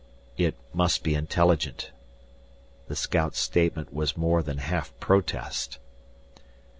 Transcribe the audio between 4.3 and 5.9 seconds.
than half protest.